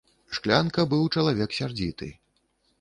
Шклянка 0.37 0.85
быў 0.95 1.03
чалавек 1.17 1.55
сярдзіты. 1.61 2.13